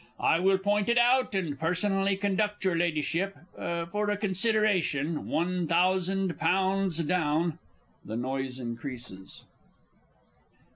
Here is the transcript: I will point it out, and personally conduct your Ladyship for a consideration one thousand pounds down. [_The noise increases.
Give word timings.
I 0.19 0.39
will 0.39 0.57
point 0.57 0.89
it 0.89 0.97
out, 0.97 1.35
and 1.35 1.59
personally 1.59 2.15
conduct 2.17 2.65
your 2.65 2.75
Ladyship 2.75 3.37
for 3.55 4.09
a 4.09 4.17
consideration 4.17 5.27
one 5.27 5.67
thousand 5.67 6.39
pounds 6.39 6.97
down. 7.03 7.59
[_The 8.07 8.19
noise 8.19 8.57
increases. 8.59 9.43